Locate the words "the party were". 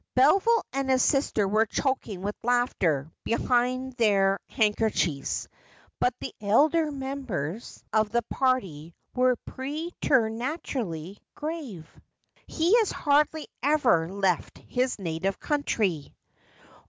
8.09-9.35